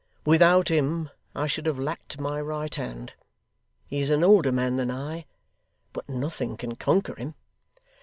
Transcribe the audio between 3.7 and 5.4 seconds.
He is an older man than I;